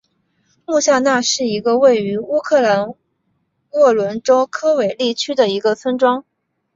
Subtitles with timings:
[0.65, 2.95] 穆夏那是一个位于乌克兰
[3.73, 6.25] 沃伦州科韦利区的一个村庄。